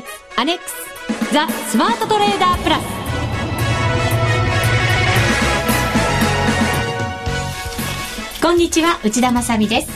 [0.00, 2.82] 月アネックスザ・スマートトレーダープラス
[8.42, 9.88] こんにちは内田まさです。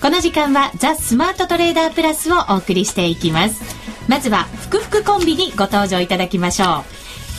[0.00, 3.62] この時間はザ・スマートトレーダープラスをお送りしていきます。
[4.08, 6.84] まずは福福コンビにご登場いただきましょ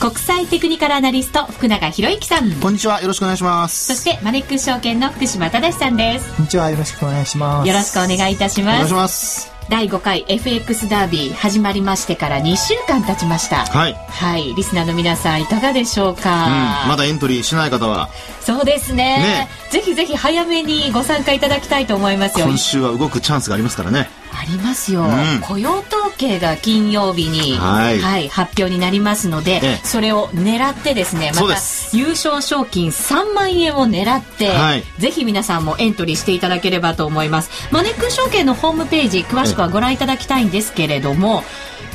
[0.00, 2.50] 国際テクニカルアナリスト福永博之さん。
[2.52, 3.94] こんにちはよろしくお願いします。
[3.94, 6.32] そしてマネックス証券の福島正さんです。
[6.36, 7.68] こんにちはよろしくお願いします。
[7.68, 8.74] よろしくお願いいたします。
[8.74, 13.64] お願いします第5回 FX ダービー始まりましてから2週間経ちました。
[13.64, 18.10] はい、はい、リスナーの皆さんいかがでしょうか、うん、まだエントリーしない方は。
[18.40, 19.18] そうですね。
[19.18, 19.48] ね。
[19.70, 22.46] ぜひぜひ早めにご参加いただきたいと思いますよ。
[22.46, 25.40] 今週は動くチャンスがありますからねありますよ、うん。
[25.40, 28.28] 雇用統計が金曜日に、はい。
[28.28, 29.80] 発表になりますので、ええ。
[29.84, 31.58] それを狙ってですねまた
[31.92, 34.84] 優勝賞金3万円を狙って、はい。
[34.98, 37.50] ぜひ皆さんもエントリーしていただければと思います。
[37.70, 41.42] マネックス証券のホームページ詳しくはご覧いただきたいんですけれども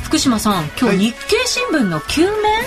[0.02, 2.60] 福島さん今日日経新聞の9面、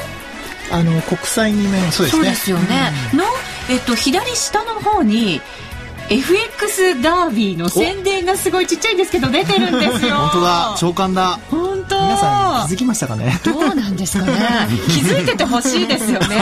[0.72, 2.24] あの国際二面そうですね。
[2.24, 3.24] そうですよね、の、
[3.70, 5.42] えっと、左下の方に
[6.10, 10.16] FX ダービーの宣伝がすごいちっちゃいんですけど出てるんですよ。
[10.16, 10.76] 本当だ。
[10.78, 11.40] 長官だ
[11.84, 12.02] 本当。
[12.04, 13.40] 皆さん気づきましたかね？
[13.44, 14.34] どうなんですかね。
[14.88, 16.36] 気づいててほしいですよね。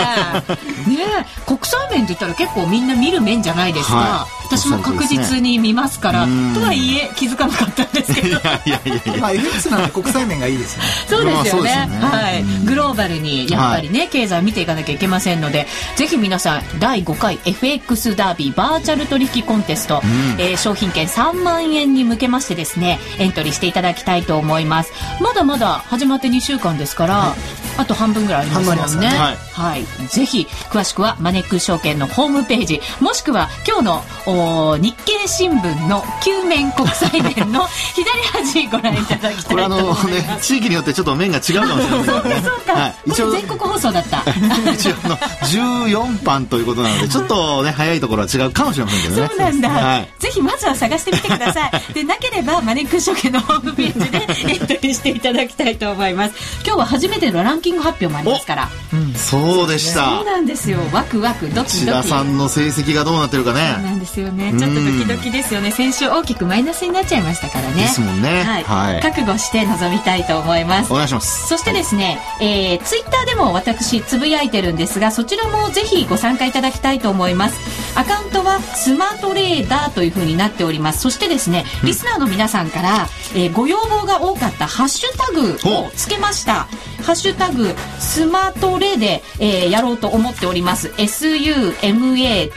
[0.87, 4.45] ね国際面って言ったら結構みんな見る面じゃないですか、はい。
[4.57, 8.27] 私も確実に見ますから、うんとはいえ気づかなかったんですけど。
[8.27, 9.21] いやいやいやいや。
[9.21, 10.83] まあ FX なんて国際面がいいですね。
[11.09, 11.97] そうですよね,、まあそうですよね。
[12.01, 20.01] はい、グローバルにやっぱりね、経済を見ていかなきゃいけませんのでぜひ皆さん第5回 FX ダービーバーチャル取引コンテスト、ん。
[20.37, 24.91] えー商品券3万円に向けましてですねエントリーしていただきたいと思います。
[25.19, 27.35] まだまだ始まって2週間ですから、
[27.77, 29.07] あと半分ぐらいありますもんね。
[29.07, 33.83] 半分ありはい、ぜひ詳しくはマネックス証券のホームページもしくは今日
[34.25, 42.41] の日経新聞の9面国際面の 左端ご覧いただきたいことれあの思います、ね地域によってちょっと面が違うかもしれませね。
[42.43, 44.23] そうか、はい、一応これ全国放送だった。
[44.73, 49.27] 一応あの14版ということなのでちょっとね早いところは違うかもしれませんけどね。
[49.29, 50.09] そうなんだ、はい。
[50.19, 51.93] ぜひまずは探してみてください。
[51.93, 56.35] でなければマネックス証券のホームページでエントリーしていただきたいと思います。
[56.65, 58.69] 今日は初めてのランキング発表もありますから。
[59.15, 60.79] そうでしそうたなんですよ。
[60.91, 62.01] ワクワクドキ千ドキ。
[62.01, 64.51] 田さんの成績がどうなってるかそうねなんですよね。
[64.51, 65.71] ちょっとドキドキですよね。
[65.71, 67.83] 先週大きくマイナスになっちゃいましたからね。
[67.83, 68.43] ですもんね。
[68.43, 69.01] はい、はい。
[69.01, 70.91] 覚悟して臨みたいと思います。
[70.91, 71.47] お願いします。
[71.47, 77.59] そしてですね、えー、ツイッターでも私つぶやいてるんですがそちらもぜひご参加いただきたいと思います。
[77.97, 81.01] アカウントはスマートレーダーという風になっております。
[81.01, 86.67] そしてですねリスナーの皆さんから、えーご要望が多かったハッシュタグをつけました。
[87.01, 90.89] ハッシュタグスマートレで、えーやろうと思っております。
[90.89, 92.51] SUMATORE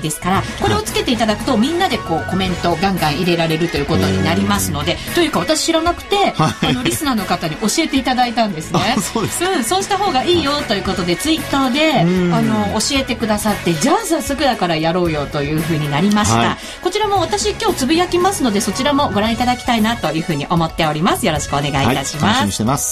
[0.00, 6.70] ですからこれをつけていただくとみんなでこうコメントガンガン入れられるということになりますのでというか私知らなくてはい。
[6.70, 8.80] あのリスナーの方に教えていただいたんですね。
[8.96, 12.34] あそうですうん、そうした方がいいよということでツイッターでうん。
[12.34, 16.56] あの教えてくださってじゃあ早速だからやろうよというふうになりました、はい。
[16.82, 21.26] こちらも私今日つぶやきますのでそちらもご覧いただきたいなというふうに思っております。
[21.26, 22.91] よろしくお願いいはいたします、楽しみにしてます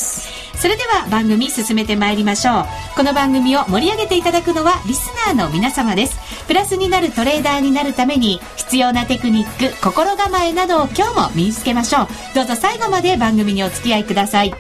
[0.60, 2.66] それでは番組進めてまいりましょう。
[2.94, 6.18] この番組を盛り上げていただくのはリスナーの皆様です。
[6.46, 12.08] プラスになるトレーダーになるために必要なテクニック心構えなどを今日も身につけましょう。
[12.34, 14.52] どうぞ最後まで番組にお付き合いください。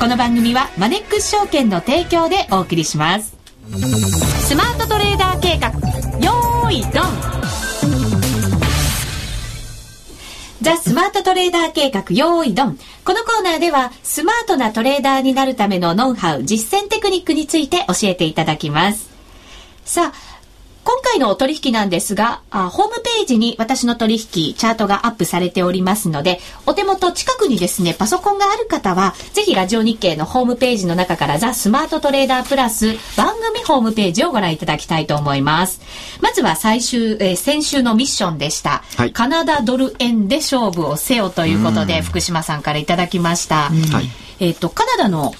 [0.00, 3.36] この番組はマネックス証券の提供でお送りします。
[4.40, 5.68] スマートトレーダー計画。
[6.18, 7.32] よーいドン。
[10.62, 12.04] ザ・スマートトレーダー計画。
[12.10, 12.78] 用意ドン。
[13.04, 19.10] このコーナーでは、スマートなトレーダーになるためのノウハウ、実践テクニックについて教えていただきます。
[19.84, 20.31] さあ、
[20.84, 35.80] 今回のお取引なんですがあ、ホームページに私の取引、チャートがアップされておりますので、お手元近くにですね、パソコンがある方は、ぜひラジオ日経のホームページの中からザ・スマートトレーダープラス番組ホームページをご覧いただきたいと思います。
[36.20, 38.82] まずは最終、えー先週のミッションでした。
[38.96, 43.70] はいカナダドル円で勝負をせよということで、福島さんからいただきました。
[43.70, 44.10] はい
[44.40, 45.34] えっ、と、カナダの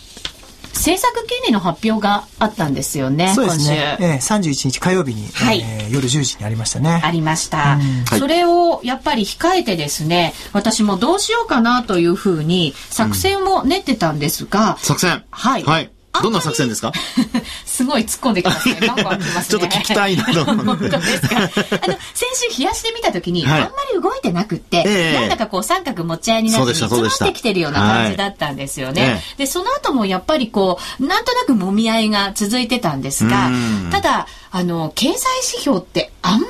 [0.74, 3.96] 政策金利の発表があったんですよね、そうですね。
[3.98, 4.12] 今週。
[4.12, 5.60] ええ31日火曜日に、はい。
[5.60, 7.02] えー夜10時にありましたね。
[7.04, 8.18] ありました、はい。
[8.18, 15.24] それをやっぱり控えてですね私もどうしようかなというふうに作戦を練ってたんですが、作戦。
[15.30, 15.64] はい。
[15.64, 15.90] はい
[16.20, 16.92] どんな作戦ですか？
[17.64, 18.76] すごい突っ込んできますね。
[18.86, 19.44] ガンガン来ますね。
[19.48, 21.36] ちょっと聞きたいなと思本って当ですか？
[21.36, 21.48] あの、
[22.14, 29.02] 先週冷やしてみたときに、はいあんまり動いてなくって、ええなんだかこう三角持ち合いになって、詰まってきてるような感じだったんですよね。
[29.02, 35.12] はいえで、その後もやっぱりこう、なんとなく揉み合いが続いてたんですがうん、ただ、あの、経済
[35.52, 36.46] 指標ってあんま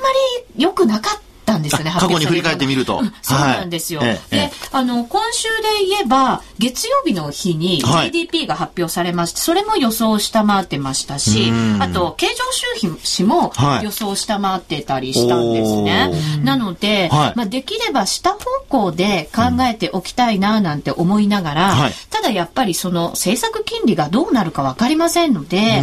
[0.56, 1.20] り良くなかった
[1.56, 2.98] んんですよね、過去に振り返ってみると。
[2.98, 4.00] うんそうなんですよ。
[4.00, 4.36] はいええ。
[4.36, 8.10] で、あの、今週で言えば、月曜日の日にはい。
[8.10, 11.82] GDP が発表されまして、それも予想を下回ってましたしう、ん。
[11.82, 12.34] あと、経常
[12.78, 13.84] 収支もはい。
[13.84, 16.10] 予想を下回ってたりしたんですね。
[16.42, 17.32] おなので、はい。
[17.36, 21.92] まあ、できれば下方向で考えておきたいななんて思いながら、はい。
[22.10, 25.82] ただやっぱりその政策金利がどうなるかわかりませんので、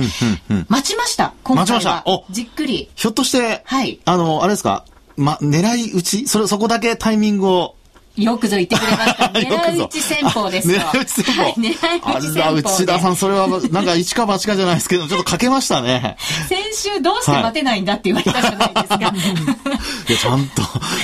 [0.49, 2.03] うんうん待ちました、今回は。
[2.05, 2.25] お。
[2.29, 2.89] じっくり。
[2.95, 3.99] ひょっとして、はい。
[4.05, 4.85] あの、あれですか、
[5.19, 6.27] ま、狙い撃ち？
[6.27, 7.75] それ、そこだけタイミングを。
[8.23, 9.25] よくぞ言ってくれました。
[9.39, 10.81] 狙い撃ち戦法ですよ。
[10.81, 11.43] あ狙い撃ち戦法。
[11.43, 11.73] はい、狙い撃
[12.21, 16.17] ち戦法内田さん、それは、なんか一か八かじゃないですけど、ちょっとかけましたね。
[16.47, 18.95] 先週どうして待てないんだって言われたじゃないですか。
[20.09, 20.61] いや、ちゃんと、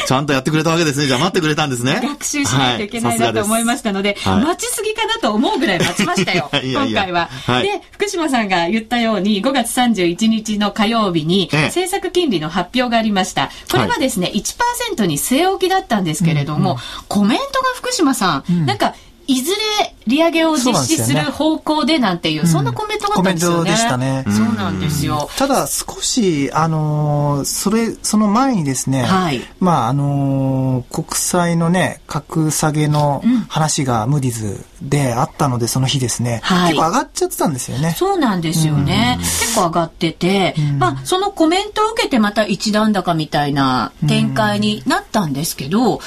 [0.08, 1.08] ちゃんとやってくれたわけですね。
[1.08, 2.00] じゃあ待ってくれたんですね。
[2.04, 13.50] 学習しないといけないなと思いましたので、はい待ちすぎかなと思うぐらい待ちましたよ、 いやいや今回は、はいで、福島さんが言ったように、5月31日の火曜日に、ええ政策金利の発表がありました。
[13.72, 16.78] これはですね、1%に据え置きだったんですけれども、
[17.08, 18.96] コメントが福島さん、なんか、
[19.28, 23.72] いずれ利上げを実施する方向でなんていう、そんなコメントがあったんですよね。
[23.72, 24.24] でしたね。
[24.28, 25.30] そうなんですよ。
[25.36, 29.42] ただ少し、あのーそれ、その前にですね、はい。
[29.60, 36.74] まあ、あのー国債のね、格下げの話がムーディズであったので、その日ですね、はい。
[36.74, 37.96] 結構上がっちゃってたんですよね。
[37.98, 39.18] そうなんですよね。
[39.22, 46.00] 結構上がってて、まあ、そのコメントを受けてまた一段高みたいな展開になったんですけど、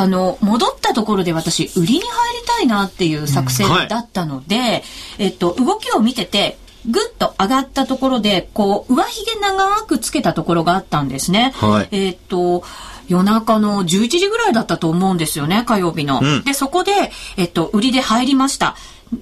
[0.00, 2.06] あの、戻ったところで私、売りに入
[2.40, 4.82] りたいなっていう作戦だったので、
[5.18, 6.56] えっと、動きを見てて、
[6.88, 11.52] ぐっと上がったところで、こう、上髭長くつけたところがあったんですね。
[11.56, 12.64] はいえっと、
[13.08, 16.20] 夜中の11時ぐらいだったと思うんですよね、火曜日の。
[16.22, 16.92] うんで、そこで、
[17.36, 18.76] えっと、売りで入りました。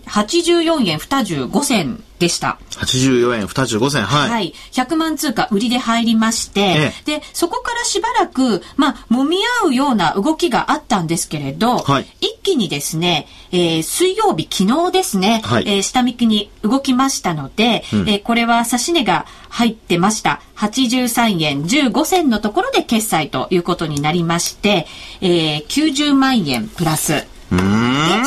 [0.07, 2.59] 84円25銭でした。
[2.73, 4.03] 84円25銭。
[4.03, 4.31] はい。
[4.31, 4.55] はい。
[4.73, 20.41] 100万通貨売りで入りまして、で、そこからしばらく、まあ、揉み合うような動きがあったんですけれど、はい一気にですね、えー水曜日、昨日ですね、はいえー下向きに動きましたので、うんえーこれは指値が入ってました。
[20.57, 24.87] 83円15銭のところで決済ということになりまして、
[25.21, 27.29] えー90万円プラスで。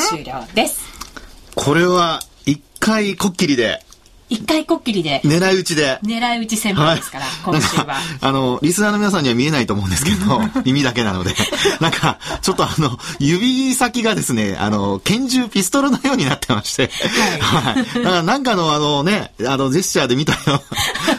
[0.09, 0.90] 終了です。
[1.56, 3.83] これは、一回こっきりで、
[4.31, 5.99] 一回こっきりで狙い撃ちで。
[6.03, 7.97] 狙い撃ち戦法ですから、今週は。
[8.21, 11.35] あの、リスナーの皆さんには見えないと思うんですけど、 耳だけなので。
[11.81, 16.89] なんか、ちょっとあの、指先がですね、あの、拳銃ピストルのようになってまして。
[17.41, 18.03] はい。
[18.03, 20.61] だからなんかのあのね、あの、ジェスチャーで見たような、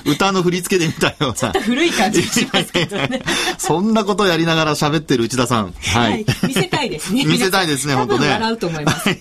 [0.10, 1.32] 歌の振り付けで見たような。
[1.34, 3.22] ちょっと古い感じがしますけどね。
[3.58, 5.74] そんなことをやりながら喋ってる内田さん。
[5.94, 6.26] ははいい。。
[6.46, 7.26] 見せたいですね。
[7.26, 9.08] 見せたいですね本当ね笑うと思います。
[9.08, 9.14] は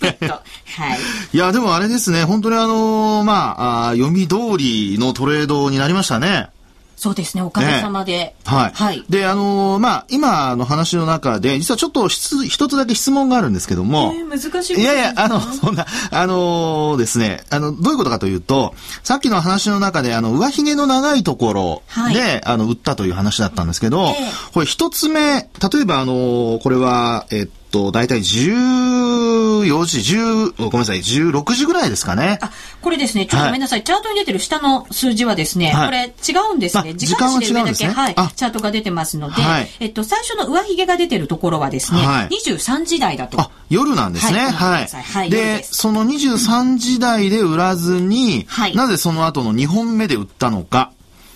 [0.96, 1.00] い。
[1.34, 6.50] いや、でもあれですね、本当にあのまあ、あー読み通りのトレードになりましたね。
[6.98, 8.36] そうですね、おかげさまで。
[8.46, 8.72] はい。
[8.76, 9.04] はい。
[9.10, 24.16] で、あのーまあ、今の話の中で、実はちょっと質一つだけ質問があるんですけども、えー難しいいやいや、あの、そんな、あのーですね、あの、どういうことかというと、さっきの話の中で、あの、上髭の長いところで、はいあの、売ったという話だったんですけど、ええ
[24.54, 32.38] これ一つ目、例えばあのーこれは、えっと、大体14時、10、ごめんなさい、16時ぐらいですかね。
[32.42, 32.52] あ、
[32.82, 33.84] これですね、ちょっとごめんなさい。
[33.84, 36.92] チャートに出てる下の数字はですね、はいこれ違うんですね。
[36.92, 43.40] あ時間足で上だけ、ねはいあ、チャートが出てますので、はいえっと、最初の上髭が出てるところはですね、はい23時台だと。
[43.40, 44.40] あ、夜なんですね。
[44.40, 45.30] はいはい。
[45.30, 50.92] でその23時台で売らずに、はいなぜその後の2本目で売ったのか、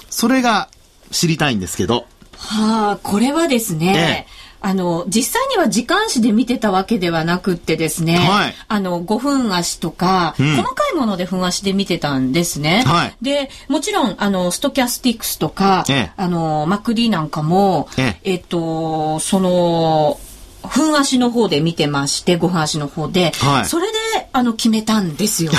[0.10, 0.70] それが
[1.12, 2.06] 知りたいんですけど。
[2.38, 8.54] はあ、これはですね、ええあの、実際には時間足で見てたわけではなくってですね、はい。
[8.68, 10.56] あの、5分足とか、うん。
[10.56, 12.82] 細かいもので分足で見てたんですね。
[12.84, 13.16] はい。
[13.22, 16.12] で、もちろん、あの、ストキャスティックスとか、ええ。
[16.18, 18.36] あの、マクディなんかも、ええ。
[18.38, 20.20] っと、その、
[20.68, 23.66] 分足の方で見てまして、5分足の方で、はい。
[23.68, 23.95] それで、
[24.32, 25.58] あの、決めたんですよね。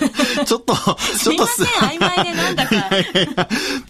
[0.44, 1.66] ちょっと、 ちょっとすいません、
[1.98, 2.74] 曖昧でなんだか。
[2.74, 3.28] いやい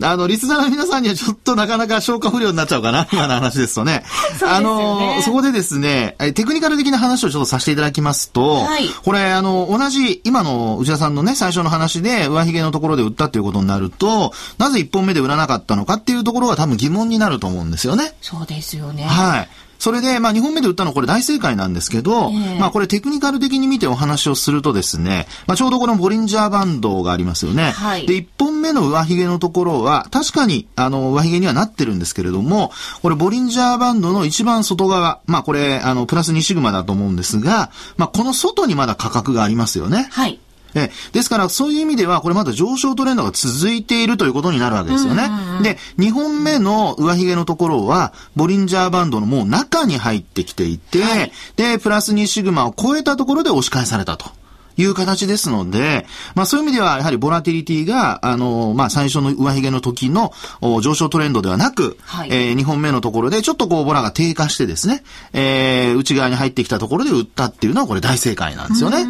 [0.00, 4.04] やあの、リスナーの皆さんにはちょっとなかなか消化不良になっちゃうかな、 今の話ですとね。
[4.06, 18.14] そうですよねあの、そこでですね、えテクニカル的な話をちょっとさせていただきますと、はいこれ、あの、同じ、今の内田さんのね、最初の話で、上髭のところで売ったっていうことになると、なぜ一本目で売らなかったのかっていうところが多分疑問になると思うんですよね。
[18.20, 19.04] そうですよね。
[19.04, 19.48] はい。
[19.82, 27.72] それで、まあ、2本目で打ったのはこれ大正解なんですけど、ええまあ、これテクニカル的に見てお話をするとですね、まあ、ちょうどこのボリンジャーバンドがありますよね。
[27.72, 32.70] はいで、1本目の上髭のところは、確かに、あの、上髭にはなってるんですけれども、
[33.02, 40.06] これボリンジャーバンドの一番外側、まあ、これ、あの、プラス2シグマだと思うんですが、まあ、この外にまだ価格がありますよね。
[40.12, 40.38] はい。
[40.74, 45.30] えですから、そういう意味では、これまだ上昇トレンドが続いているということになるわけですよね。
[45.62, 54.30] で、2本目の上髭のところは、ボリンジャーバンドのもう中に入ってきていて、はい、で、プラス2シグマを超えたところで押し返されたと。
[54.76, 60.32] いう形ですので、まあそういう意味では、やはりボラティリティが、あの、まあ最初の上髭の時の
[60.80, 65.02] 上昇トレンドではなく、はい、えー、2本目のところでちょっとこうボラが低下してですね、
[65.32, 69.04] えー、内側に入ってきたところで売ったっていうのはこれ大正解なんですよね。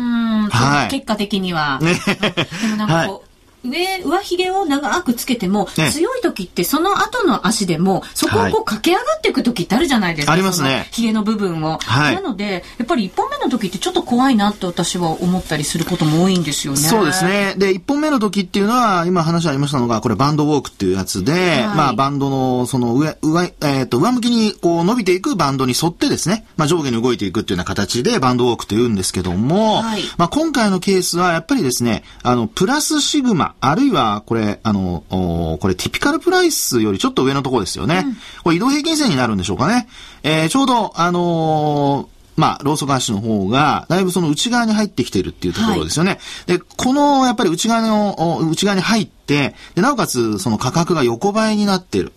[0.56, 0.88] はい。
[0.88, 1.78] 結果的には。
[1.80, 3.31] ね、でもなんかこう、はい
[3.64, 10.33] 上、上髭を長くつけても、ね、強い時ってその後の足でも、そこをこう駆け上がっていく時ってあるじゃないですか。
[10.33, 10.88] ありますね。
[10.92, 11.78] 髭の部分を。
[11.78, 12.14] はい。
[12.14, 16.78] なので、やっぱり1本目の時ってちょっと怖いなって私は思ったりすることも多いんですよね。
[16.81, 17.54] そうですね。
[17.57, 38.04] で、1本目の時っていうのは、今話ありましたのが、これバンドウォークっていうやつで、はい、まあバンドのその上、上、えっ、ー、と、上向きにこう伸びていくバンドに沿ってですね、まあ上下に動いていくっていうような形でバンドウォークと言うんですけども、はい、まあ今回のケースはやっぱりですね、あの、プラスシグマ、あるいはこれ、あの、これティピカルプライスよりちょっと上のところですよね。
[38.06, 39.88] うん、これ移動平均線になるんでしょうかね。
[40.23, 46.12] えー、ちょうど、あのーまあ、ローソク足の方が、だいぶその内側に入ってきているっていうところですよね。
[46.47, 52.12] はい、で、この、やっぱり内側の、内側に入って、で、なおかつ、その価格が横ばいになっている。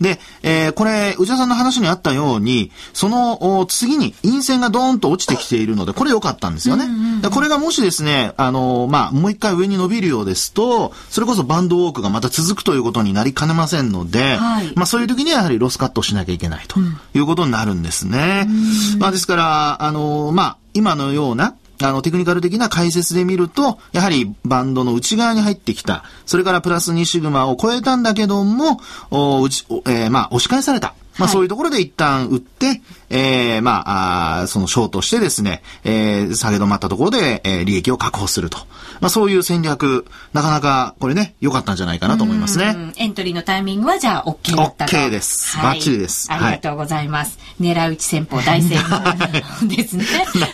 [0.00, 6.86] で、えー、これ、内田さんの話にあったように、その次に陰線がドーンと落ちてきているので、これ良かったんですよね。
[7.30, 16.80] これがもしですね、あの、まあ、もう一回上に伸びるようですと、それこそバンドウォークがまた続くということになりかねませんので、はい、まあ、そういう時にはやはりロスカットしなきゃいけないと
[17.14, 18.48] いうことになるんですね。
[18.98, 26.04] まあ、ですから、あの、まあ、今のような、あの、テクニカル的な解説で見ると、やはりバンドの内側に入ってきた。
[26.26, 30.94] それからプラス2シグマを超えたんだけども、おうちえー、まあ、押し返された。
[31.20, 38.58] まあ、そういうところで一旦売って、えー、まあ、あそのショートしてですね、えー、下げ止まったところで、えー、利益を確保すると。
[39.00, 42.92] まあ、そういう戦略、なかなか、これね、良かったんじゃないかなと思いますね。
[42.96, 44.96] エントリーのタイミングは、じゃあ、OK だったと。
[44.96, 45.56] OK です。
[45.56, 46.30] はい、バッチリです。
[46.30, 47.38] ありがとうございます。
[47.58, 48.98] はい、狙い撃ち戦法大成功
[49.68, 50.04] ですね。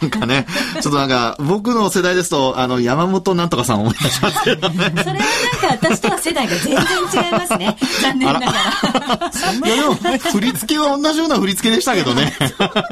[0.01, 0.47] なんかね、
[0.81, 4.77] ちょっとなんか、僕の世代ですと、あの、山本なんとかさん思い出しますけどね。
[4.77, 7.77] それはなんか、私とは世代が全然違いますね。
[8.03, 8.53] 残念ながら。
[8.53, 9.95] いや、でも、
[10.31, 12.33] 振 り付けは同じような振り付けでしたけどね。
[12.39, 12.45] そ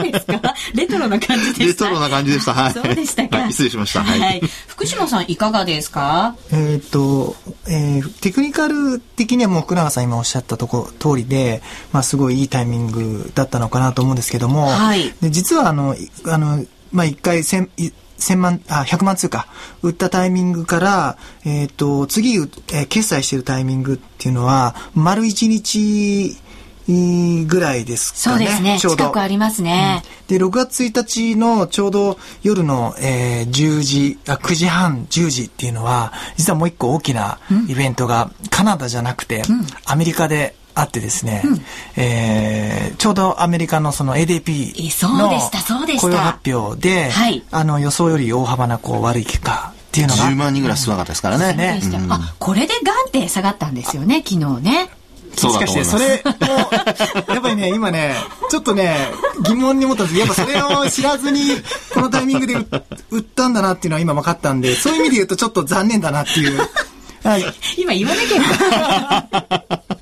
[0.09, 1.65] うですかレトロな感じでした。
[1.65, 2.55] レトロな感じでした。
[2.55, 2.73] はい。
[2.73, 3.39] そうでしたか。
[3.39, 4.03] はい、失礼しました。
[4.05, 4.21] はい。
[4.21, 6.37] はい、福島さん、いかがですか？
[6.53, 7.37] えっと、
[7.69, 17.71] えー、テクニカル的にはもう福永さん今おっしゃったとこ通りで、まあ、すごいいいタイミングだったのかなと思うんですけども、はい、で実はあの、あの、まあ、一回千、
[18.19, 19.49] 千万、あ、100万通貨
[19.83, 26.37] 売ったタイミングから、えっ、ー、と、次、えー、決済してるタイミングっていうのは、丸一日
[26.87, 28.39] ぐらいですかね。
[28.39, 28.79] そうですね。
[28.79, 29.05] ちょうど。
[29.05, 30.03] 近くありますね。
[30.29, 37.39] うん、で、6月1日のちょうど夜の、えー、10時あ、9時半、10時っていうのは、実はもう一個大きな
[37.69, 39.43] イベントが、カナダじゃなくて、
[39.87, 41.61] アメリカであってですね、うん、
[41.97, 44.75] えー、ちょうどアメリカのその ADP
[45.17, 45.31] の
[46.01, 50.25] 雇用発表で、はい、あの予想より大幅なこう悪い結果っていうのが。
[50.25, 51.55] 10万人ぐらい少なかったですからね。
[51.55, 54.91] ねうん、あ、これでガンって下がったんですよね、昨日ね。
[55.43, 58.15] もしかしてそれもやっぱりね今ね
[58.51, 58.97] ちょっとね
[59.47, 61.41] 疑問に思ったんですやっぱそれを知らずに
[61.93, 62.55] このタイミングで
[63.11, 66.61] 売ったんだなっていうのは今分かったんでそういう意味で言うとちょっと残念だなっていう。
[67.79, 69.85] 今言わなきゃ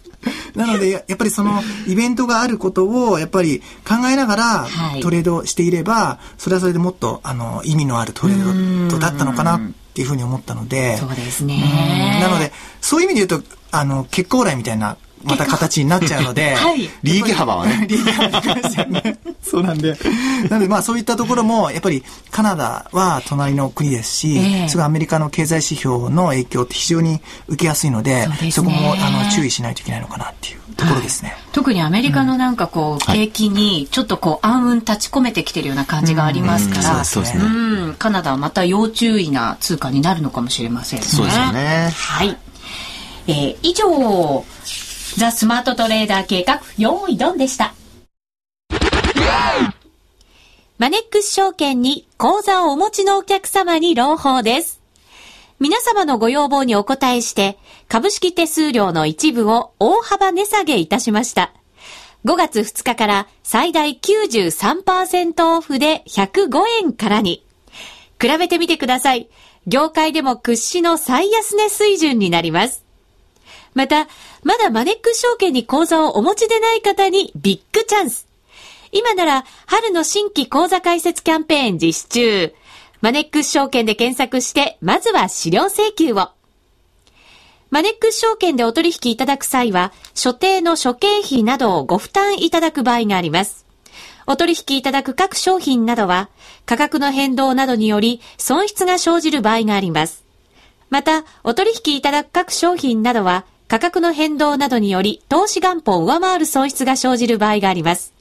[0.54, 4.66] なので、やっぱりそのイベントがあることを、やっぱり考えながら
[5.00, 9.60] トレードしていれば、それはそれでもっと、あの、意味のあるトレードだったのかなっ
[9.94, 10.98] ていうふうに思ったので。
[10.98, 12.18] そうですね。
[12.20, 17.86] なので、そういう意味で言うと、あの、結構来みたいなまた形になっちゃうので、 はい、利益幅はね。
[17.88, 19.18] 利益幅ね。
[19.42, 19.96] そうなんで。
[20.48, 31.30] なのでまあそういったところも、やっぱりカナダは隣の国ですし、えー、すごいアメリカの経済指標の影響って非常に受けやすいので、そ、ね、こもあの注意しないといけないのかなっていうところですね。
[31.30, 37.44] はい、特にアメリカのなんかこう、うん、景気にちょっとこう暗雲立ち込めてきてるような感じがありますから、そうですね。
[37.44, 41.06] うん、カナダはまた要注意な通貨になるのかもしれませんね。
[41.06, 41.90] そうですよね。
[41.94, 42.36] はい。
[43.26, 44.44] えー、以上、
[45.16, 47.74] ザ・スマートトレーダー計画、用意ドンでした。
[50.78, 54.80] マネックス証券に口座をお持ちのお客様に朗報です。
[55.60, 57.56] 皆様のご要望にお答えして、
[57.88, 61.52] 株式手数料の一部を大幅値下げいたしました。
[62.24, 67.46] 5月2日から最大93%オフで105円からに。
[68.20, 69.28] 比べてみてください。
[69.66, 72.81] 業界でも屈指の最安値水準になります。
[73.74, 74.08] また、
[74.42, 78.26] まだマネックス証券に口座をお持ちでない方にビッグチャンス。
[78.92, 82.54] 今なら春の新規口座開設キャンペーン実施中。
[83.00, 86.30] マネックス証券で検索して、まずは資料請求を。
[87.70, 93.64] マネックス証券でお取引いただく際は、所定の諸経費などをご負担いただく場合があります。
[94.26, 96.28] お取引いただく各商品などは、
[96.66, 100.22] 価格の変動などにより損失が生じる場合があります。
[100.90, 108.12] また、お取引いただく各商品などは、価格の変動などにより投資元本を上回る損失が生じる場合があります。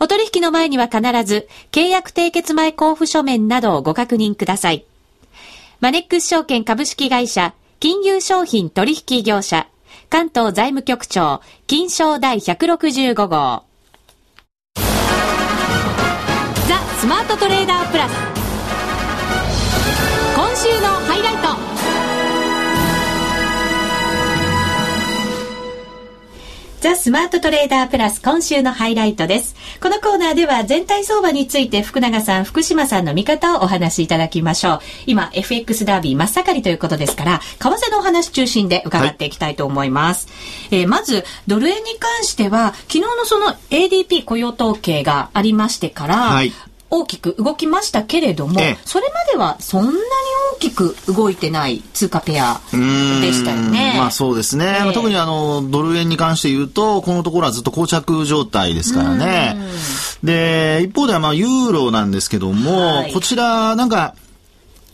[0.00, 4.84] お取引の前には必ず、契約締結前交付書面などをご確認ください。
[5.78, 9.68] マネックス証券株式会社、金融商品取引業者、
[10.10, 13.62] 関東財務局長、金賞第165号。
[14.74, 14.82] ザ・
[16.98, 18.12] スマートトレーダープラス。
[20.34, 21.47] 今週のハイライト。
[26.80, 29.56] ザ・スマートトレーダープラス今週のハイライトです。
[29.82, 34.80] このコーナーでは全体相場について福永さん、福島さんの見方をお話しいただきましょう。
[35.06, 40.28] 今、FX ダービー真っ盛りということですから、為替のお話中心で伺っていきたいと思います。
[40.70, 46.52] はい、えー、まず、ドル円に関しては、昨日のその ADP 雇用統計がありましてから、はい、
[46.90, 49.96] 大きく動きましたけれども、それまではそんなに
[50.56, 53.94] 大きく動いてない通貨ペアでしたよね。
[53.96, 54.78] まあそうですね。
[54.80, 59.56] えー、特にあの、ドル円に関して言うと、このところはずっと膠着状態ですからね。
[60.24, 64.14] で、一方ではまあユーロなんですけども、はい、こちらなんか、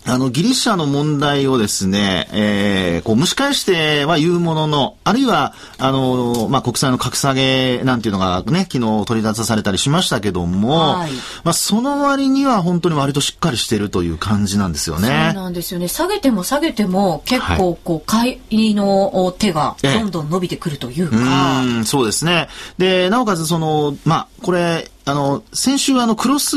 [0.06, 15.32] あの、ギリシャの問題をですね、えー、こう、蒸し返しては言うものの、あるいは、あの、まあ、国債の格下げなんていうのがね、昨日取り出されたりしましたけども、はい、まあ、その割には本当に割としっかりしているという感じなんですよね。
[15.32, 15.88] そうなんですよね。
[15.88, 21.16] 下げても下げても、結構、こう、買いの手がどんどん伸びてくるというか。
[21.16, 22.48] ええ、うん、そうですね。
[22.76, 26.56] で、なおかつ、その、まあ、これ、あの、先週あの、クロス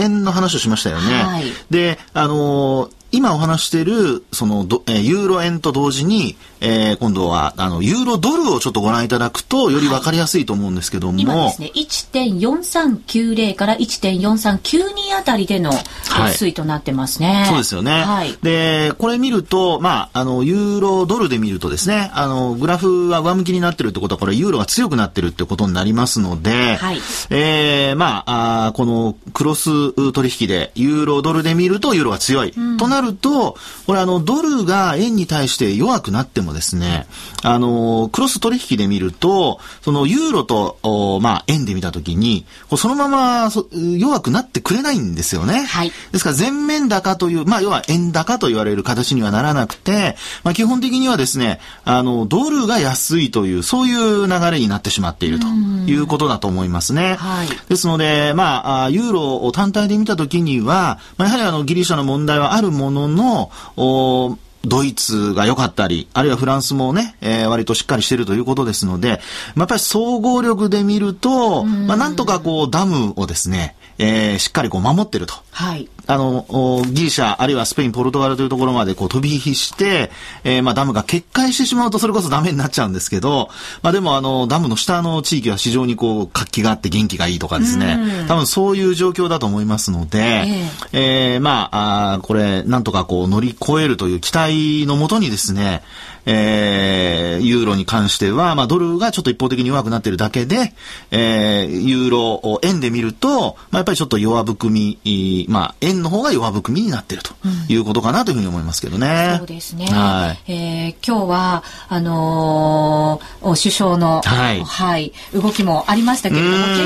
[0.00, 1.22] 円の話をしましたよね。
[1.22, 11.18] はい、で、あのー今お話している、そのど、えー、ユーロ円と同時に、えー、今度は、あの、ユーロドルをちょっとご覧いただくと、よりわかりやすいと思うんですけども。
[11.18, 17.46] 今ですね、1.4390から1.4392あたりでの推移となってますね、はい。
[17.46, 18.02] そうですよね。
[18.02, 18.36] はい。
[18.42, 26.98] で、これ見ると、まあ、あの、ユーロドルで見るとですね、あの、グラフは上向きになってるってことは、これユーロが強くなってるってことになりますので、はい。
[27.30, 32.52] えー、まあ、あこのクロス取引で、ユーロドルで見るとユーロが強い。
[32.56, 37.06] うん、となると、これあの、ドルが円に対して弱くなってもですね、
[37.42, 43.50] あの、クロス取引で見ると、そのユーロと、まあ、円で見たときに、そのまま
[43.98, 45.64] 弱くなってくれないんですよね。
[45.64, 45.92] はい。
[46.12, 57.16] ですから、全面高という、まあ、要は円高と言われる形にはならなくて、まあ、基本的にはですね、あの、ドルが安いという、そういう流れになってしまっているということだと思いますね。
[57.16, 57.48] はい。
[57.68, 69.18] ですので、まあ、ユーロを単体で見たときには、まあ、やはりあの、ギリシャの問題はあるものの、おドイツが良かったり、あるいはフランスもね、えー、割としっかりしているということですので、まあ、
[69.60, 75.34] やっぱり総合力で見ると、まあ、なんとかこう、ダムをですね、えー、しっかりこう守ってると。
[75.50, 75.88] はい。
[76.10, 80.10] あの、ギリシャ、あるいはスペイン、ポルトガルというところまでこう飛び火して、
[80.42, 83.48] えー、まあダムが決壊してしまうとそれこそダメになっちゃうんですけど、
[83.82, 95.82] まあでもあの、ダムの下の地域は非常にこう活気があって元気がいいとかですね、多分そういう状況だと思いますので、えー、えー、まああ、これ、なんとかこう乗り越えるという期待のもとにですね、
[96.26, 100.72] えー、ユーロに関しては、まあ、ドルがちょっと一方的に弱くなっているだけで、
[101.10, 107.32] えー、ユーロを円で見ると、まあ、やっぱりちょっと弱含み、まあ、円の方が弱含みになっていると
[107.68, 109.28] いうことかなというふうに思いますけどね。
[109.32, 109.86] うん、そうですね。
[109.86, 110.52] はい。
[110.52, 116.78] えー、今日は、あのー、首相の、はい、はい、動きもありましたけれども、結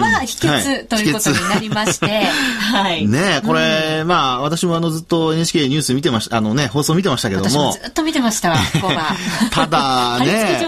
[0.00, 3.06] 果は秘訣、はい、ということになりまして、はい。
[3.06, 7.72] ねこれ、うん、まあ、私もあの、ずっと NHK ニュース見てました、あのね、放送見てましたけども。
[7.72, 8.56] ずっと見てました。
[8.80, 9.14] こが。
[9.50, 10.66] ただ ね、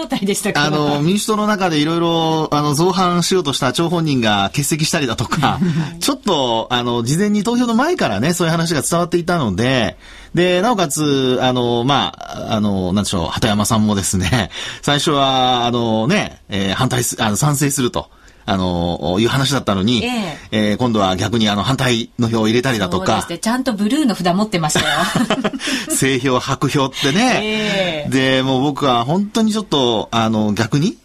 [0.55, 5.59] あの、民主党の中でいろいろ、あの、造反しようとした張本人が欠席したりだとか、
[5.99, 9.97] ちょっと、あの、事前に投票の前からね、そういう話が伝わっていたので、
[10.33, 18.09] で、なおかつ、あの、まあ、あの、なんでしょう、畑山さんもですね、 最初は、あのね、えー、反対す、あの、賛成すると。
[18.45, 20.37] あの、いう話だったのに、えー、
[20.71, 23.23] えー、今度は逆にあの反対の票を入れたりだとか。
[23.29, 24.87] ね、ちゃんとブルーの札持ってましたよ。
[25.95, 27.41] 正票、白票ってね。
[27.43, 30.97] えー、で、もう僕は本当にちょっと、あの、逆に、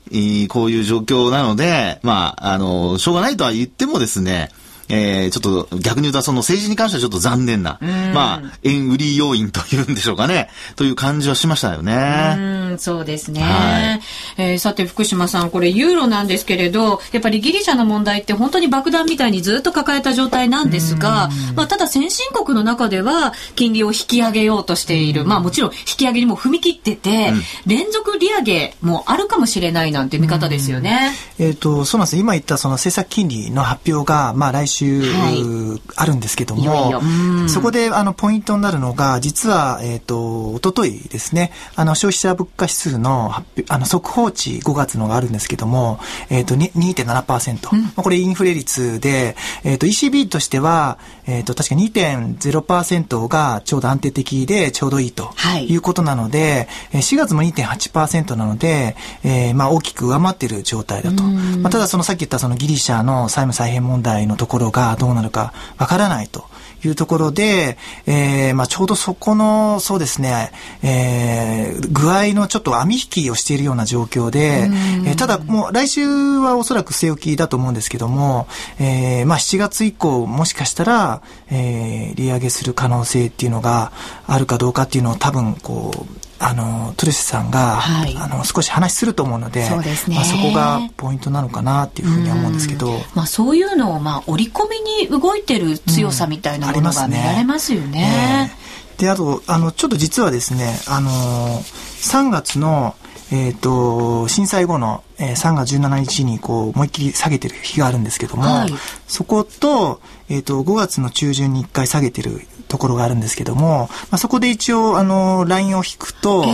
[0.48, 4.48] こういう状況なので、まあ、あの、しょうがないとは言ってもですね、
[4.88, 7.78] えー、ちょっと逆に言うとその政治に関してはちょっと残念な、
[8.12, 12.36] まあ、円売り要因というんでしょうかね、 という感じはしましたよね。
[12.36, 12.40] う
[12.74, 13.42] ん、そうですね。
[13.42, 14.00] はい、
[14.36, 25.24] えー、さて福島さん、これユーロなんですけれど、やっぱりギリシャの問題って本当に爆弾みたいにずっと抱えた状態なんですが、まあ、ただ先進国の中では金利を引き上げようとしている。
[25.24, 31.12] まあもちろん引き上げにも踏み切ってて、うん、連続利上げもあるかもしれないなんて見方ですよね。
[31.38, 32.16] えっ、ー、と、そうなんです。
[32.16, 37.02] 今言ったその政策金利の発表が、まあ来週、はい、あるんですけども、いよいよ。
[37.48, 43.32] そこであのポイントになるのが、実は、えっ、ー、と、おとといですね、あの消費者物価指数の
[43.68, 47.76] あの速報値5月のがあるんですけども、えっ、ー、と、2.7%。
[47.76, 55.30] うん、これインフレ率で、えっ、と、ECB としては、えっ、と、確か2.0%がちょうど安定的でちょうどいいと
[55.68, 55.76] い。
[55.76, 61.22] うことなので、はい、4月も2.8%なので、えー、まあ大きく上回っている状態だと。
[61.22, 66.44] まあ、ただそのさっき言ったそのギリシャの債務再編問題のところがどうなるかわからないと。
[66.88, 74.68] いうところで、えー、まあちょうどそこの、そうですね、えー、具合のちょっと網引きをしているような状況で、
[75.06, 78.46] えー、ただもう来週はおそらく据え置きだと思うんですけども、
[78.78, 83.92] えー、まあ7月以降もしかしたら、えー、利上げする可能性っていうのが
[84.26, 98.52] あるかどうかっていうのを多分こう、あのトレスさんが、はい、あの少し話すると思うのでそうですね、まあ、そこがポイントなのかなっていうふうには思うんですけど、まあ、そういうのを、まあ、織り込みに動いてる強さみたいなものが見られますよね。
[98.92, 102.96] うん、であとあのちょっと実はですねあの3月の
[103.32, 108.70] えっ、ー、と、震災後の、えー、3月17日にこう思いっきり下げてる日があるんですけども、はい、
[109.08, 116.44] そこと、えっ、ー、と、5月の中旬に1回下げてるところがあるんですけども、まあ、そこで一応、あの、ラインを引くと、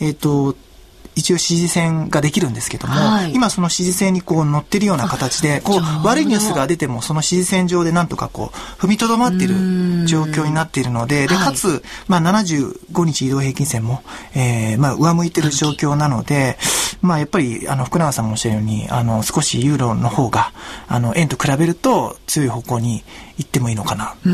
[0.00, 0.56] えっ、ー、と、
[1.20, 14.02] 一応支持線ができるんですけども、はい、今その支持線にこう乗ってるような形で、こう悪いニュースが出てもその支持線上でなんとかこう踏みとどまっている状況になっているので、で、かつ、まあ75日移動平均線も、
[14.34, 16.56] えー、まあ上向いてる状況なので、
[17.02, 20.52] まあやっぱりあの福永さんもおっしゃるように、あの少しユーロの方が、
[20.88, 23.04] あの円と比べると強い方向に
[23.36, 24.28] 行ってもいいのかな、と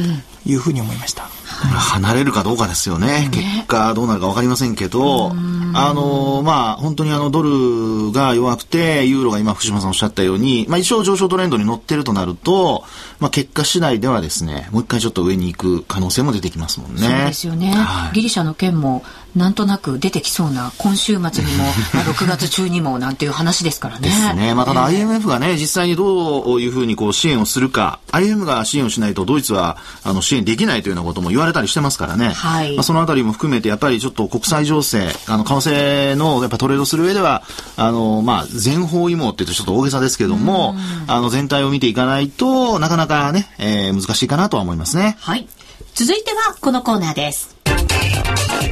[0.48, 1.28] いうふうに思いました。
[1.56, 3.28] 離れるかどうかですよね。
[3.32, 5.32] 結果どうなるかわかりませんけど、
[5.74, 12.84] あの、まあ、本当にあの、ドルが弱くて、ユーロが今、福島さんおっしゃったように、まあ、一応上昇トレンドに乗ってるとなると、
[13.20, 17.00] まあ、結果次第ではですね、もう一回ちょっと上に行く可能性も出てきますもんね。
[17.00, 17.72] そうですよね。
[17.72, 19.02] はい、ギリシャの件も、
[19.34, 24.08] なんとなく出てきそうな、今週末にも、まあ、 6月中にもなんていう話ですからね。
[24.08, 24.54] ですね。
[24.54, 32.32] まあ、ただ IMF がね、実際にどういうふうにこう支援をするか、IMF が支援をしないとドイツはあの支援できないというようなことも言われたりしてますからね。
[32.32, 32.74] はい。
[32.76, 37.42] まあ、そのあたりも含めて、やっぱりちょっと国際情勢、あの、為替のやっぱトレードする上では、
[37.76, 45.16] あの、まあ、全方位網って言うとちょっと大げさですけども、あの、全体を見ていかないとなかなかね、えー、難しいかなとは思いますね。
[45.20, 45.46] はい。
[45.94, 47.56] 続いてはこのコーナーです。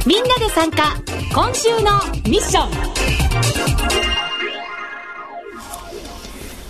[0.05, 0.93] みんなで参加
[1.33, 1.91] 今週の
[2.29, 2.95] ミッション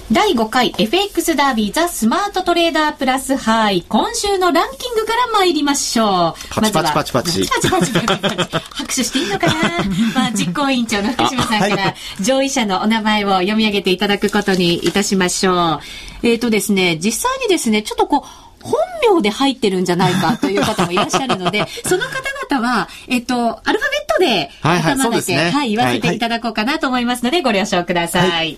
[0.10, 6.50] 第5回 FX ダービーザスマートトレーダープラスハイ今週のランキングから参りましょう。
[6.50, 7.50] パチパチパチパチ。
[7.50, 8.66] パチパチパチパチ。
[8.70, 9.54] 拍手していいのかな？
[10.16, 15.80] まあ、実行委員長の福島さんから上位者のお名前を読み上げていただくことにいたしましょう。
[16.24, 28.30] えっ、ー、とですね、実際にですね、ちょっとこう、本名で入ってるんじゃないかという方もいらっしゃるので、 その方々は、えっと、アルファベットで頭だけ、はい、はい、言わせていただこうかなと思いますので、ご了承ください。
[28.30, 28.58] はい、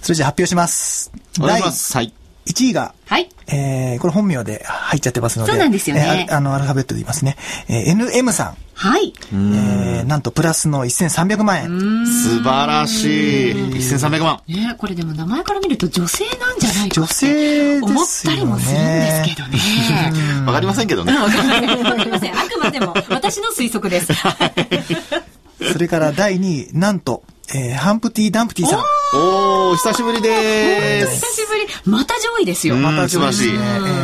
[0.00, 1.10] それじゃ発表します。
[1.40, 1.96] お願いします。
[1.96, 2.21] はい。
[2.46, 3.28] 1位が、はい。
[3.46, 5.52] えー、これ本名で入っちゃってますので。
[5.52, 6.26] そうなんですよね。
[6.28, 7.36] えー、あの、アルファベットで言いますね。
[7.68, 8.56] えー、NM さん。
[8.74, 9.12] はい。
[9.32, 12.06] えー、なんとプラスの1300万円。
[12.06, 13.54] 素晴らしい。
[13.54, 14.40] 1300万。
[14.48, 19.58] ねこれでも名前から見ると女性なんじゃないか女性思ったりもするんですけどね。
[20.46, 21.12] わかりませんけどね。
[21.12, 22.38] わかりません。
[22.38, 24.12] あくまでも私の推測です。
[25.72, 27.22] それから第2位、なんと、
[27.54, 28.80] えー、ハンプティ・ダンプティさん。
[29.14, 31.26] おー、久しぶりです。
[31.26, 31.66] 久しぶり。
[31.84, 32.76] また上位ですよ。
[32.76, 33.54] また上位ですね。
[33.54, 33.58] え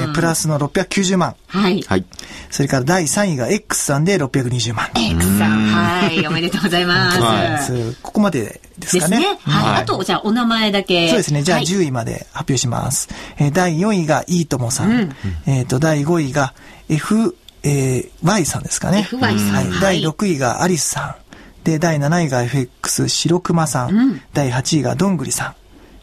[0.07, 1.37] ー、プラスの690万。
[1.46, 1.83] はい。
[1.83, 2.05] はい。
[2.51, 4.88] それから第3位が X さんで620万。
[4.94, 5.66] X さん。
[5.68, 6.27] はい。
[6.27, 7.72] おめでとうございます。
[7.72, 9.16] はい、ここまでですかね。
[9.18, 9.38] ですね。
[9.42, 9.83] はい。
[9.83, 11.09] あと、じゃあ、お名前だけ。
[11.09, 11.42] そうですね。
[11.42, 13.09] じゃあ、10位まで発表します。
[13.38, 15.14] えー、第4位がいいともさん。
[15.46, 16.53] えっと、第5位が
[16.90, 19.09] F、えー、Y さんですかね。
[19.11, 19.70] FY さん。
[19.70, 19.81] はい。
[19.81, 21.28] 第6位がアリスさん。
[21.64, 23.94] で、第7位が FX 白熊さん。
[23.94, 25.55] うん、第8位がどんぐりさん。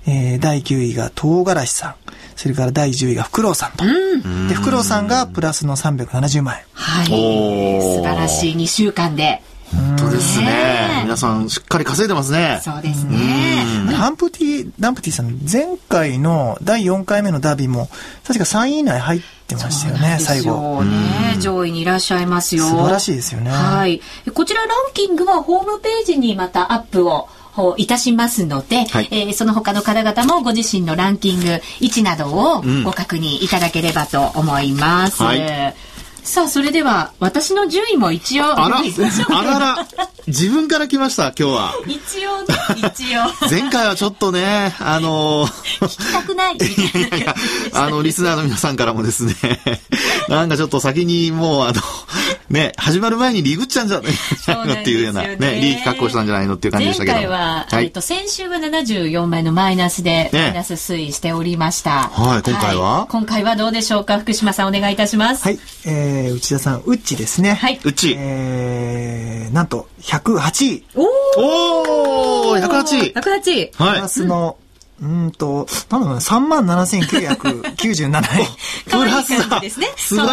[0.08, 1.96] えー、第9位が唐辛子さん。
[2.36, 3.86] それから第10位がフクロウさんと。
[3.86, 6.64] うん、で、フクロウさんがプラスの370万円。
[6.74, 7.08] はい。
[7.08, 9.42] 素晴らしい2週間で。
[9.76, 11.02] 本当ですね。
[11.04, 12.60] 皆さんしっかり稼いでますね。
[12.64, 13.64] そうですね。
[13.86, 17.90] まハンプティ、ダンプティさん、前回の第4回目のダービーも、
[18.26, 20.84] 確か3位以内入ってましたよね、最後。
[20.84, 22.66] ね、上位にいらっしゃいますよ。
[22.66, 23.52] 素晴らしいですよね。
[23.52, 24.02] はい。
[24.34, 27.28] こちらランキングはホームページにまたアップを
[27.78, 35.22] いたしますので、はい、えー、その他の方々もご自身のランキング位置などをご確認いただければと思います。
[35.22, 35.76] うんはい
[36.26, 38.46] さあ、それでは、私の順位も一応。
[38.60, 39.88] あら、あらら、
[40.26, 41.74] 自分から来ました、今日は。
[41.86, 42.48] 一応ね、
[42.98, 43.48] 一応。
[43.48, 46.56] 前回はちょっとね、あのー、聞きたくない。
[46.56, 46.60] い
[47.12, 47.36] やいや、
[47.74, 49.36] あの、リスナーの皆さんからもですね、
[50.28, 51.82] なんかちょっと先にもう、あの、
[52.50, 57.18] ね、始まる前にリグっちゃうんじゃないのっていうような、ね、利益確保したんじゃないのっていう感じでしたけど。
[57.18, 62.10] 前回は、はい、えっと、先週は74枚のマイナスで、マイナス推移しておりました。
[62.10, 64.20] はい、今回は、はい、今回はどうでしょうか？
[64.20, 65.44] 福島さんお願いいたします。
[65.44, 67.54] はい、えー、内田さん、ウッチですね。
[67.54, 67.76] はい。
[67.84, 68.16] ウッチ。
[68.18, 70.86] えー、なんと、108位。
[70.96, 73.14] おおー !108 位。
[73.14, 73.72] 108位。
[73.76, 73.96] はい。
[73.96, 74.58] プラスの、
[75.02, 78.06] うんと、なんだろうね、37,997
[78.40, 78.48] 円。
[78.90, 79.60] プラスだ。
[79.60, 79.88] ですね。
[79.98, 80.26] すごい。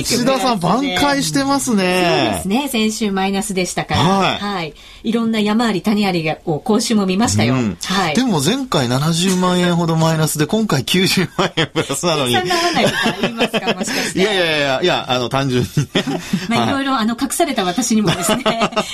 [0.00, 1.76] 内田さん挽回してますね。
[1.76, 2.68] そうですね。
[2.70, 4.00] 先週マイナスでしたから。
[4.00, 4.38] はい。
[4.38, 4.74] はい。
[5.04, 7.54] いろんな山あり谷ありを今週も見ましたよ。
[7.84, 8.14] はい。
[8.14, 12.34] でも前回70万円ほどマイナスで、今回90万円プラスなのに。
[12.34, 14.20] 計算が合わないとか言いますか、もしかして。
[14.20, 16.04] いやいやいやいや、あの、単純にね。
[16.48, 18.44] まあ、いろいろ、あの、隠された私にもですね、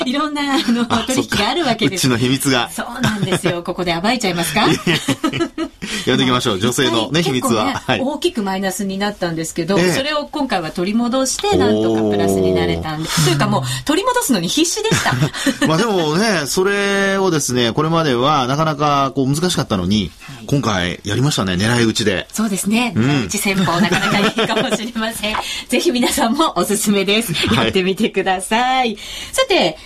[0.06, 2.08] いろんな、あの、取引があるわけです。
[2.08, 2.68] うちの秘密が。
[2.74, 3.62] そうなんですよ。
[3.62, 4.66] ここで暴いちゃいますか？
[6.07, 6.59] やっていきましょう。
[6.59, 8.01] 女性のね、秘密は、はい。
[8.01, 13.09] 大きくマイナスになったんですけど、それを今回は取り戻して、なんとかプラスになれたんで。
[13.09, 15.12] というかもう、取り戻すのに必死でした。
[15.66, 20.11] まあでもね、それをですね、これまではなかなかこう難しかったのに、
[20.46, 22.27] 今回やりましたね、狙い撃ちで。
[22.33, 22.92] そうですね。
[22.96, 25.37] 狙い撃ち戦法、なかなかいいかもしれません。
[25.68, 27.33] ぜひ皆さんもおすすめです。
[27.55, 28.96] やってみてください。
[29.33, 29.77] さて、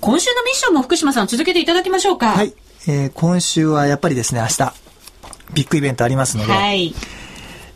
[0.00, 2.30] 今週のミッションも福島さん続けていただきましょうか。
[2.30, 2.54] はい。
[2.86, 4.72] えー、今週はやっぱりですね、明日、
[5.54, 6.94] ビッグイベントありますので、はい。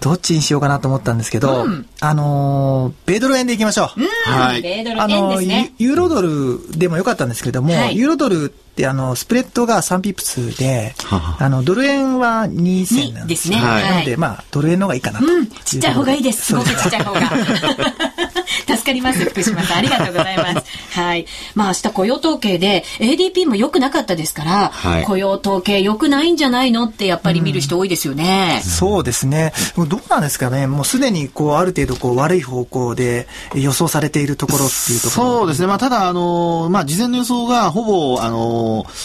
[0.00, 4.00] どっちにしようかなと思ったんですけど、うん、あのー、米ドル円でいきましょう。
[4.00, 4.62] うん、はい。
[4.62, 5.74] 米ドル円ですね。
[5.78, 10.96] ユーロドルでもよかったんですけれども、はい、ユーロドルってあの、スプレッドが3ピップスで、
[11.38, 13.56] あの、ドル円は2銭なんですね。
[13.56, 15.46] はい、なので、まあ、ドル円の方がいいかなと、うん。
[15.46, 16.46] ちっちゃい方がいいです。
[16.46, 17.20] すごくちっちゃい方が。
[18.66, 19.78] 助かります、福島さん。
[19.78, 20.98] ありがとうございます。
[20.98, 21.26] はい。
[21.54, 28.60] まあ、明日雇用統計で ADP も良くなかったですから、はい、雇用統計良くないんじゃないのってやっぱり見る人多いですよね。
[28.64, 29.52] うん、そうですね。
[29.76, 30.66] どうなんですかね。
[30.66, 35.38] もうすでに、こう、ある程度、こう、悪い方向で予想されているところっていうところ。
[35.38, 35.68] そうですね。
[35.68, 38.63] まあ、ただ、あの、まあ、事前の予想がほぼ、あの、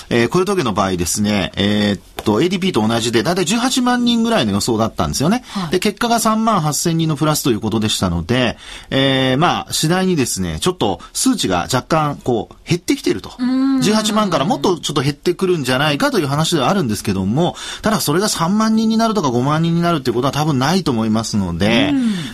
[0.09, 5.43] えー、雇用統計の場合ですね、えー、っと、ADP と同じで、だいたい18万人ぐらいの予想だったんですよね。
[5.47, 8.57] はい、で、結果が3万8000人のプラスということでしたので、
[8.91, 13.29] えー、まあ、次第にですね、ちょっと数値が若干、こう、減ってきていると。
[13.29, 21.91] 18万からもっとちょっと減ってくるんじゃないかという話ではあるんですけども、ただそれが3万人になるとか5万人になるっていうことは多分ないと思いますので、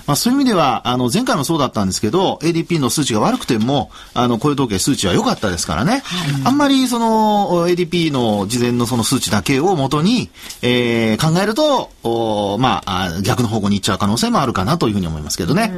[0.08, 5.92] まあ、そういう意味では、あの、前回もそうだったんですけど、ADP の数値が悪くても、あの、雇用統計数値は良かったですからね。
[5.92, 6.02] はい、
[6.44, 10.32] あんまりその、ADP の事前のその数値だけをもとに、
[10.64, 15.72] えー、考えると、おまあ、逆の方向に行っちゃう可能性もあるかなというふうに思いますけどね。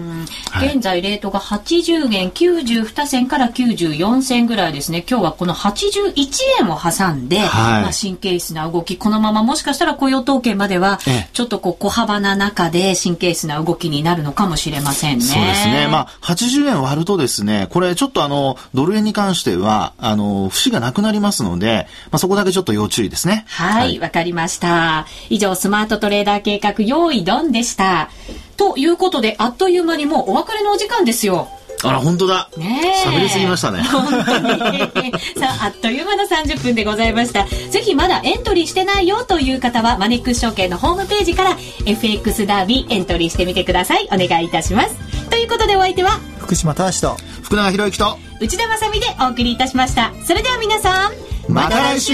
[0.49, 5.03] はい、現在、レートが80元92銭から94銭ぐらいですね。
[5.05, 6.13] 今日はこの81
[6.61, 10.99] 円を挟んで、はい、まあ、神経質な動き、このままもしかしたら雇用統計までは、
[11.33, 15.25] ちょっとこう小幅な中で神経質な動きになるのかもしれませんね。
[15.25, 15.89] そうですね。
[15.91, 23.43] まあ、80円割るとですね、これちょっとあの、ドル円に関しては、あの、節がなくなりますので、まあ、そこだけちょっと要注意ですね。
[23.47, 25.05] はい、わ、はい、かりました。
[25.29, 28.09] 以上、スマートトレーダー計画、用意ドンでした。
[28.57, 31.47] ということで、あっという間にもうお別れのお時間ですよ。
[31.83, 32.49] あら、本当だ。
[32.57, 33.83] ね喋りすぎましたね。
[35.37, 37.45] さあ、あっという間の30分でございました。
[37.45, 44.07] ぜひまだエントリーしてないよという方は、マネックス証券のホームページから FX ダービーエントリーしてみてください。
[44.11, 44.95] お願いいたします。
[45.29, 50.11] ということでお相手は、福島正と、福永博之と、内田まさみでお送りいたしました。
[50.25, 52.13] それでは皆さん、また来週